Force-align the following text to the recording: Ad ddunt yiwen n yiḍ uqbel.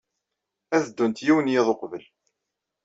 Ad 0.75 0.83
ddunt 0.87 1.23
yiwen 1.25 1.47
n 1.49 1.53
yiḍ 1.53 1.67
uqbel. 1.73 2.03